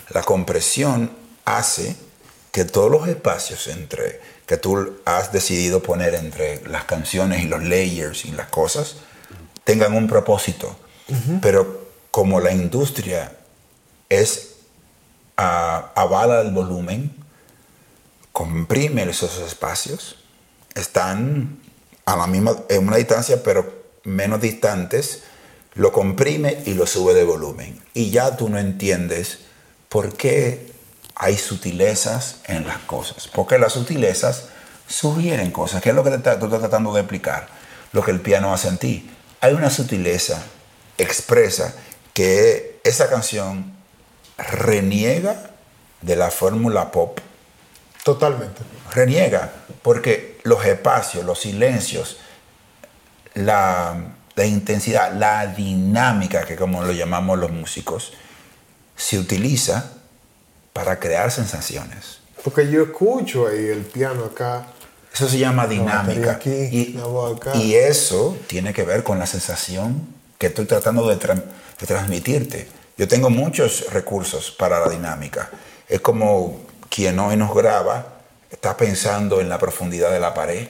La 0.09 0.23
compresión 0.23 1.11
hace 1.45 1.95
que 2.51 2.65
todos 2.65 2.89
los 2.89 3.07
espacios 3.07 3.67
entre 3.67 4.19
que 4.47 4.57
tú 4.57 4.97
has 5.05 5.31
decidido 5.31 5.83
poner 5.83 6.15
entre 6.15 6.67
las 6.67 6.85
canciones 6.85 7.43
y 7.43 7.47
los 7.47 7.61
layers 7.63 8.25
y 8.25 8.31
las 8.31 8.47
cosas 8.47 8.95
tengan 9.63 9.93
un 9.93 10.07
propósito. 10.07 10.75
Pero 11.41 11.87
como 12.09 12.39
la 12.39 12.51
industria 12.51 13.33
es 14.09 14.55
avala 15.35 16.41
el 16.41 16.51
volumen, 16.51 17.15
comprime 18.31 19.03
esos 19.03 19.37
espacios, 19.39 20.17
están 20.73 21.58
a 22.09 22.15
la 22.15 22.25
misma, 22.25 22.55
en 22.69 22.87
una 22.87 22.97
distancia, 22.97 23.43
pero 23.43 23.83
menos 24.03 24.41
distantes, 24.41 25.21
lo 25.75 25.91
comprime 25.91 26.63
y 26.65 26.73
lo 26.73 26.87
sube 26.87 27.13
de 27.13 27.23
volumen. 27.23 27.79
Y 27.93 28.09
ya 28.09 28.35
tú 28.35 28.49
no 28.49 28.57
entiendes 28.57 29.41
por 29.89 30.17
qué 30.17 30.71
hay 31.13 31.37
sutilezas 31.37 32.37
en 32.47 32.65
las 32.65 32.79
cosas. 32.79 33.27
Porque 33.27 33.59
las 33.59 33.73
sutilezas 33.73 34.45
sugieren 34.87 35.51
cosas. 35.51 35.83
¿Qué 35.83 35.89
es 35.89 35.95
lo 35.95 36.03
que 36.03 36.09
te, 36.09 36.17
tú 36.37 36.45
estás 36.45 36.61
tratando 36.61 36.91
de 36.93 37.01
explicar? 37.01 37.47
Lo 37.91 38.03
que 38.03 38.09
el 38.09 38.21
piano 38.21 38.51
hace 38.51 38.69
en 38.69 38.77
ti. 38.79 39.11
Hay 39.41 39.53
una 39.53 39.69
sutileza 39.69 40.41
expresa 40.97 41.75
que 42.15 42.81
esa 42.83 43.07
canción 43.07 43.71
reniega 44.35 45.51
de 46.01 46.15
la 46.15 46.31
fórmula 46.31 46.91
pop. 46.91 47.19
Totalmente. 48.03 48.61
Reniega, 48.91 49.51
porque 49.83 50.28
los 50.43 50.65
espacios, 50.65 51.25
los 51.25 51.39
silencios, 51.39 52.17
la, 53.33 53.95
la 54.35 54.45
intensidad, 54.45 55.13
la 55.13 55.47
dinámica, 55.47 56.45
que 56.45 56.55
como 56.55 56.83
lo 56.83 56.91
llamamos 56.91 57.37
los 57.37 57.51
músicos, 57.51 58.13
se 58.95 59.19
utiliza 59.19 59.91
para 60.73 60.99
crear 60.99 61.31
sensaciones. 61.31 62.19
Porque 62.43 62.69
yo 62.69 62.83
escucho 62.83 63.47
ahí 63.47 63.65
el 63.67 63.81
piano 63.81 64.25
acá. 64.25 64.67
Eso 65.13 65.27
se 65.27 65.39
llama 65.39 65.67
dinámica. 65.67 66.31
aquí, 66.31 66.49
y, 66.49 66.99
y 67.55 67.73
eso 67.75 68.37
tiene 68.47 68.73
que 68.73 68.83
ver 68.83 69.03
con 69.03 69.19
la 69.19 69.25
sensación 69.25 70.07
que 70.37 70.47
estoy 70.47 70.65
tratando 70.65 71.07
de, 71.09 71.19
tra- 71.19 71.43
de 71.79 71.87
transmitirte. 71.87 72.69
Yo 72.97 73.07
tengo 73.07 73.29
muchos 73.29 73.91
recursos 73.91 74.51
para 74.51 74.79
la 74.79 74.89
dinámica. 74.89 75.49
Es 75.87 75.99
como 75.99 76.61
quien 76.89 77.17
hoy 77.19 77.35
nos 77.35 77.53
graba 77.53 78.18
está 78.49 78.77
pensando 78.77 79.41
en 79.41 79.49
la 79.49 79.59
profundidad 79.59 80.11
de 80.11 80.19
la 80.19 80.33
pared, 80.33 80.67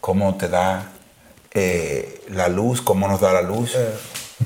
cómo 0.00 0.36
te 0.36 0.48
da 0.48 0.92
eh, 1.52 2.22
la 2.28 2.48
luz, 2.48 2.82
cómo 2.82 3.08
nos 3.08 3.20
da 3.20 3.32
la 3.32 3.42
luz. 3.42 3.72
Eh. 3.74 3.94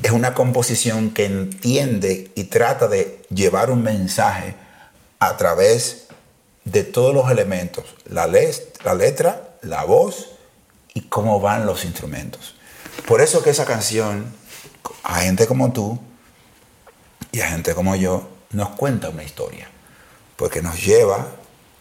Es 0.02 0.10
una 0.10 0.34
composición 0.34 1.10
que 1.10 1.24
entiende 1.24 2.30
y 2.34 2.44
trata 2.44 2.88
de 2.88 3.22
llevar 3.30 3.70
un 3.70 3.82
mensaje 3.82 4.54
a 5.18 5.36
través 5.36 6.06
de 6.64 6.84
todos 6.84 7.14
los 7.14 7.30
elementos, 7.30 7.84
la, 8.04 8.26
la 8.26 8.94
letra, 8.94 9.56
la 9.62 9.84
voz 9.84 10.30
y 10.94 11.02
cómo 11.02 11.40
van 11.40 11.66
los 11.66 11.84
instrumentos. 11.84 12.54
Por 13.06 13.20
eso 13.20 13.42
que 13.42 13.50
esa 13.50 13.64
canción, 13.64 14.26
a 15.02 15.20
gente 15.20 15.46
como 15.46 15.72
tú 15.72 15.98
y 17.32 17.40
a 17.40 17.48
gente 17.48 17.74
como 17.74 17.96
yo, 17.96 18.28
nos 18.50 18.70
cuenta 18.70 19.08
una 19.08 19.24
historia, 19.24 19.68
porque 20.36 20.62
nos 20.62 20.84
lleva, 20.84 21.26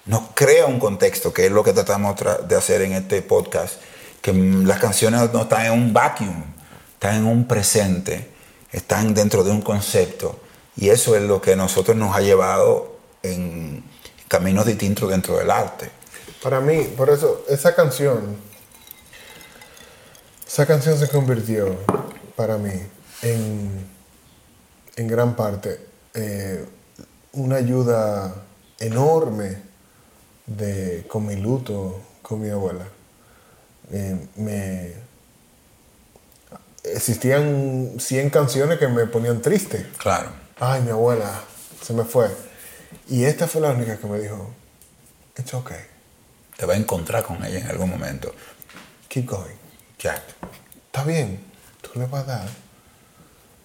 nos 0.08 0.24
crea 0.34 0.66
un 0.66 0.80
contexto, 0.80 1.34
que 1.34 1.46
es 1.46 1.52
lo 1.52 1.64
que 1.64 1.74
tratamos 1.74 2.16
tra- 2.16 2.40
de 2.40 2.56
hacer 2.56 2.82
en 2.82 2.94
este 2.94 3.22
podcast, 3.22 3.76
que 4.22 4.34
las 4.34 4.80
canciones 4.80 5.32
no 5.34 5.44
están 5.44 5.66
en 5.66 5.74
un 5.74 5.94
vacuum, 5.94 6.44
están 6.94 7.16
en 7.16 7.26
un 7.26 7.48
presente, 7.48 8.30
están 8.72 9.14
dentro 9.14 9.44
de 9.44 9.52
un 9.52 9.62
concepto, 9.62 10.40
y 10.76 10.90
eso 10.90 11.16
es 11.16 11.24
lo 11.24 11.42
que 11.42 11.54
a 11.54 11.56
nosotros 11.56 11.96
nos 11.96 12.16
ha 12.16 12.22
llevado 12.22 12.98
en 13.24 13.84
caminos 14.28 14.66
distintos 14.66 15.10
dentro 15.10 15.38
del 15.38 15.50
arte. 15.52 15.90
Para 16.44 16.60
mí, 16.60 16.84
por 16.96 17.10
eso, 17.10 17.44
esa 17.50 17.74
canción, 17.76 18.38
esa 20.48 20.66
canción 20.66 20.98
se 20.98 21.08
convirtió 21.10 21.78
para 22.36 22.58
mí 22.58 22.72
en, 23.22 23.88
en 24.96 25.08
gran 25.08 25.36
parte 25.36 25.80
eh, 26.14 26.66
una 27.34 27.58
ayuda 27.58 28.44
enorme 28.80 29.67
de, 30.48 31.06
con 31.08 31.25
mi 31.25 31.36
luto 31.36 32.01
con 32.27 32.42
mi 32.42 32.50
abuela. 32.50 32.86
Eh, 33.92 34.27
me, 34.36 34.94
existían 36.84 37.94
100 37.98 38.29
canciones 38.29 38.79
que 38.79 38.88
me 38.88 39.05
ponían 39.05 39.42
triste. 39.42 39.86
Claro. 39.98 40.29
Ay, 40.60 40.81
mi 40.81 40.90
abuela 40.90 41.42
se 41.81 41.94
me 41.94 42.03
fue. 42.03 42.29
Y 43.07 43.24
esta 43.24 43.48
fue 43.48 43.62
la 43.62 43.70
única 43.70 43.98
que 43.98 44.07
me 44.07 44.20
dijo, 44.20 44.53
it's 45.38 45.53
okay, 45.53 45.79
Te 46.57 46.66
va 46.66 46.74
a 46.74 46.77
encontrar 46.77 47.24
con 47.24 47.44
ella 47.46 47.60
en 47.60 47.68
algún 47.68 47.90
momento. 47.90 48.33
keep 49.07 49.25
going. 49.25 49.55
Jack. 49.98 50.22
Está 50.88 51.03
bien, 51.03 51.40
tú 51.81 52.00
le 52.00 52.07
vas 52.07 52.24
a 52.24 52.40
dar, 52.40 52.50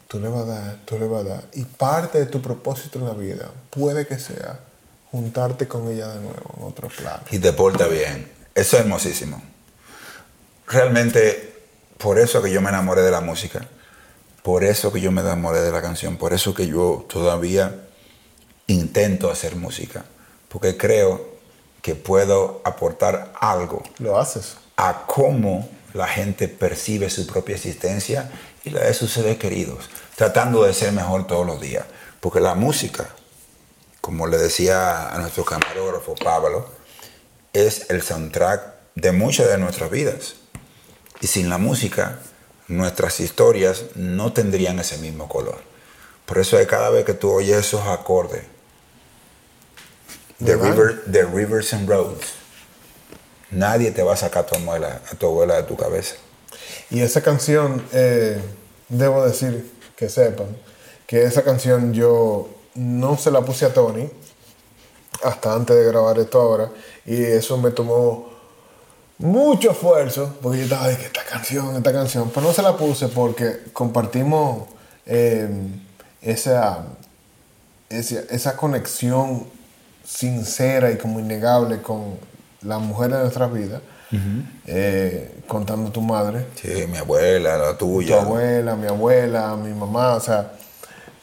tú 0.07 0.21
le 0.21 0.29
vas 0.29 0.43
a 0.43 0.47
dar, 0.47 0.77
tú 0.85 0.99
le 0.99 1.07
vas 1.07 1.27
a 1.27 1.29
dar. 1.29 1.45
Y 1.55 1.65
parte 1.65 2.19
de 2.19 2.27
tu 2.27 2.41
propósito 2.41 2.99
en 2.99 3.07
la 3.07 3.15
vida 3.15 3.51
puede 3.71 4.07
que 4.07 4.19
sea 4.19 4.61
juntarte 5.13 5.69
con 5.69 5.89
ella 5.89 6.09
de 6.09 6.21
nuevo 6.21 6.55
en 6.59 6.65
otro 6.65 6.89
plano. 6.89 7.23
y 7.31 7.39
te 7.39 7.53
porta 7.53 7.87
bien. 7.87 8.29
Eso 8.55 8.77
es 8.77 8.83
hermosísimo. 8.83 9.41
Realmente, 10.67 11.53
por 11.99 12.19
eso 12.19 12.43
que 12.43 12.51
yo 12.51 12.61
me 12.61 12.71
enamoré 12.71 13.03
de 13.03 13.11
la 13.11 13.21
música, 13.21 13.67
por 14.43 14.65
eso 14.65 14.93
que 14.93 15.01
yo 15.01 15.13
me 15.13 15.21
enamoré 15.21 15.61
de 15.61 15.71
la 15.71 15.83
canción, 15.83 16.17
por 16.17 16.33
eso 16.33 16.55
que 16.55 16.67
yo 16.67 17.07
todavía 17.09 17.75
intento 18.67 19.31
hacer 19.31 19.55
música, 19.57 20.05
porque 20.49 20.77
creo 20.77 21.31
que 21.83 21.95
puedo 21.95 22.61
aportar 22.65 23.33
algo 23.41 23.83
Lo 23.99 24.19
haces. 24.19 24.57
a 24.77 25.05
cómo 25.07 25.69
la 25.95 26.09
gente 26.09 26.49
percibe 26.49 27.11
su 27.11 27.27
propia 27.27 27.57
existencia 27.57 28.31
y 28.65 28.71
la 28.71 28.81
de 28.81 28.95
sus 28.95 29.13
seres 29.13 29.37
queridos, 29.39 29.91
tratando 30.17 30.65
de 30.65 30.73
ser 30.73 30.93
mejor 30.93 31.27
todos 31.27 31.47
los 31.47 31.61
días. 31.61 31.85
Porque 32.21 32.41
la 32.41 32.55
música, 32.55 33.09
como 34.03 34.27
le 34.27 34.37
decía 34.37 35.11
a 35.15 35.19
nuestro 35.19 35.45
camarógrafo 35.45 36.17
Pablo, 36.17 36.67
es 37.53 37.89
el 37.89 38.03
soundtrack 38.03 38.75
de 38.97 39.13
muchas 39.13 39.49
de 39.49 39.59
nuestras 39.59 39.91
vidas. 39.91 40.35
Y 41.21 41.29
sin 41.29 41.49
la 41.49 41.57
música, 41.57 42.19
nuestras 42.67 43.21
historias 43.21 43.85
no 43.95 44.33
tendrían 44.33 44.81
ese 44.81 44.99
mismo 44.99 45.29
color. 45.29 45.61
Por 46.27 46.39
eso 46.39 46.59
es 46.59 46.67
cada 46.67 46.91
vez 46.91 47.05
que 47.05 47.15
tú 47.15 47.31
oyes 47.31 47.59
esos 47.59 47.87
acordes 47.87 48.43
de, 50.41 50.57
¿Verdad? 50.57 50.73
river, 50.73 51.05
de 51.05 51.23
Rivers 51.25 51.73
and 51.73 51.89
Roads, 51.89 52.33
nadie 53.53 53.93
te 53.93 54.03
va 54.03 54.15
a 54.15 54.17
sacar 54.17 54.45
a 54.45 54.47
tu 54.47 54.57
abuela, 54.57 55.01
a 55.13 55.15
tu 55.15 55.27
abuela 55.27 55.55
de 55.55 55.63
tu 55.63 55.77
cabeza. 55.77 56.17
Y 56.91 57.03
esa 57.03 57.23
canción, 57.23 57.87
eh, 57.93 58.41
debo 58.89 59.25
decir 59.25 59.71
que 59.95 60.09
sepan, 60.09 60.49
que 61.07 61.23
esa 61.23 61.45
canción 61.45 61.95
yo 61.95 62.49
no 62.75 63.17
se 63.17 63.31
la 63.31 63.41
puse 63.43 63.65
a 63.67 63.73
Tony 63.75 64.09
hasta 65.23 65.55
antes 65.55 65.77
de 65.77 65.85
grabar 65.85 66.19
esto 66.19 66.41
ahora. 66.41 66.71
Y 67.07 67.23
eso 67.23 67.57
me 67.59 67.71
tomó 67.71 68.31
mucho 69.19 69.71
esfuerzo, 69.71 70.35
porque 70.43 70.59
yo 70.59 70.65
estaba 70.65 70.89
de 70.89 70.97
que 70.97 71.07
esta 71.07 71.25
canción, 71.25 71.77
esta 71.77 71.93
canción, 71.93 72.31
pero 72.35 72.47
no 72.47 72.53
se 72.53 72.63
la 72.63 72.77
puse 72.77 73.09
porque 73.09 73.61
compartimos 73.73 74.69
eh, 75.07 75.49
esa, 76.23 76.85
esa, 77.89 78.21
esa 78.31 78.57
conexión 78.57 79.45
sincera 80.05 80.91
y 80.91 80.97
como 80.99 81.21
innegable 81.21 81.81
con 81.83 82.17
la 82.63 82.79
mujer 82.79 83.13
de 83.13 83.19
nuestras 83.21 83.53
vidas, 83.53 83.81
eh, 84.67 85.43
contando 85.49 85.91
tu 85.91 86.01
madre, 86.03 86.47
Sí, 86.61 86.87
mi 86.89 86.99
abuela, 86.99 87.57
la 87.57 87.79
tu 87.79 87.87
tuya. 87.87 88.21
abuela, 88.23 88.77
mi 88.77 88.87
abuela, 88.87 89.57
mi 89.57 89.73
mamá, 89.73 90.15
o 90.15 90.21
sea, 90.21 90.53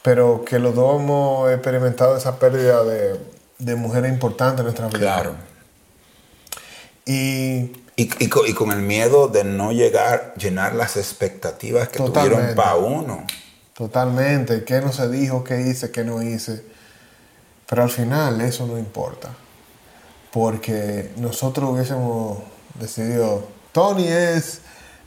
pero 0.02 0.44
que 0.44 0.58
los 0.58 0.74
dos 0.74 1.00
hemos 1.00 1.50
experimentado 1.50 2.16
esa 2.16 2.38
pérdida 2.38 2.84
de, 2.84 3.18
de 3.58 3.74
mujeres 3.76 4.10
importantes 4.12 4.60
en 4.60 4.64
nuestra 4.64 4.86
vida. 4.88 4.98
Claro. 4.98 5.34
Y 7.06 7.72
Y, 7.96 8.08
y 8.18 8.28
co- 8.28 8.46
y 8.46 8.54
con 8.54 8.70
el 8.72 8.80
miedo 8.80 9.28
de 9.28 9.44
no 9.44 9.72
llegar, 9.72 10.32
llenar 10.36 10.74
las 10.74 10.96
expectativas 10.96 11.88
que 11.88 11.98
tuvieron 11.98 12.54
para 12.54 12.76
uno. 12.76 13.24
totalmente, 13.74 14.64
qué 14.64 14.80
no 14.80 14.92
se 14.92 15.08
dijo, 15.10 15.44
qué 15.44 15.60
hice, 15.62 15.90
qué 15.90 16.04
no 16.04 16.22
hice. 16.22 16.62
Pero 17.68 17.82
al 17.82 17.90
final 17.90 18.40
eso 18.40 18.66
no 18.66 18.78
importa. 18.78 19.30
Porque 20.32 21.10
nosotros 21.16 21.70
hubiésemos 21.70 22.38
decidido, 22.78 23.46
Tony 23.72 24.06
es 24.08 24.60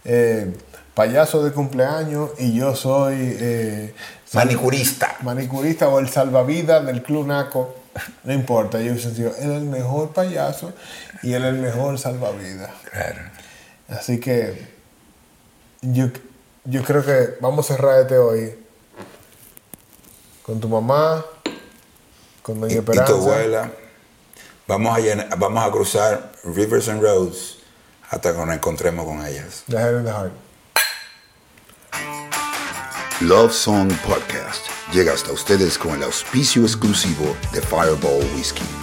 eh, 0.05 0.53
payaso 0.93 1.43
de 1.43 1.51
cumpleaños 1.51 2.31
y 2.37 2.53
yo 2.53 2.75
soy 2.75 3.15
eh, 3.39 3.93
Manicurista. 4.33 5.15
manicurista 5.21 5.87
o 5.89 5.99
el 5.99 6.09
salvavidas 6.09 6.85
del 6.85 7.03
Club 7.03 7.27
Naco. 7.27 7.75
No 8.23 8.33
importa, 8.33 8.81
yo 8.81 8.97
sido, 8.97 9.29
él 9.37 9.51
es 9.51 9.57
el 9.57 9.65
mejor 9.65 10.13
payaso 10.13 10.73
y 11.21 11.33
él 11.33 11.43
es 11.43 11.49
el 11.53 11.59
mejor 11.59 11.99
salvavidas. 11.99 12.71
Claro. 12.91 13.21
Así 13.89 14.19
que 14.19 14.67
yo, 15.81 16.07
yo 16.65 16.83
creo 16.83 17.05
que 17.05 17.35
vamos 17.39 17.69
a 17.69 17.75
cerrar 17.75 17.99
este 18.01 18.17
hoy 18.17 18.55
con 20.41 20.59
tu 20.59 20.67
mamá, 20.67 21.23
con 22.41 22.59
Doña 22.59 22.73
Y, 22.73 22.75
y 22.75 22.79
Esperanza. 22.79 23.13
tu 23.13 23.19
abuela. 23.19 23.71
Vamos 24.67 24.97
a, 24.97 24.99
llenar- 25.01 25.37
vamos 25.37 25.63
a 25.65 25.71
cruzar 25.71 26.31
Rivers 26.43 26.87
and 26.89 27.01
Roads 27.01 27.59
hasta 28.09 28.31
que 28.31 28.37
nos 28.45 28.55
encontremos 28.55 29.05
con 29.05 29.25
ellas. 29.25 29.63
Head 29.67 29.97
and 29.97 30.05
the 30.05 30.11
Heart. 30.11 30.31
Love 33.21 33.53
Song 33.53 33.91
Podcast 34.05 34.67
llega 34.91 35.13
hasta 35.13 35.31
ustedes 35.31 35.77
con 35.77 35.95
el 35.95 36.03
auspicio 36.03 36.63
exclusivo 36.63 37.37
de 37.53 37.61
Fireball 37.61 38.25
Whiskey. 38.35 38.82